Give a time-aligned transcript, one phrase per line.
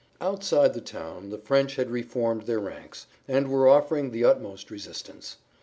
[0.19, 5.37] Outside the town the French had reformed their ranks, and were offering the utmost resistance.